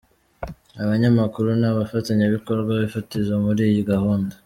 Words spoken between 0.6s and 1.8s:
abanyamakuru ni